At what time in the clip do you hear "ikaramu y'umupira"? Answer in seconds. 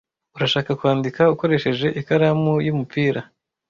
2.01-3.21